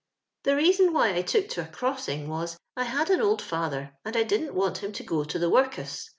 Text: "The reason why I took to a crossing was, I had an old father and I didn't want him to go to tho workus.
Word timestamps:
"The 0.45 0.55
reason 0.55 0.93
why 0.93 1.13
I 1.13 1.21
took 1.21 1.47
to 1.49 1.61
a 1.63 1.67
crossing 1.71 2.27
was, 2.27 2.57
I 2.75 2.85
had 2.85 3.11
an 3.11 3.21
old 3.21 3.39
father 3.39 3.97
and 4.03 4.17
I 4.17 4.23
didn't 4.23 4.55
want 4.55 4.79
him 4.79 4.91
to 4.93 5.03
go 5.03 5.23
to 5.25 5.37
tho 5.37 5.51
workus. 5.51 6.09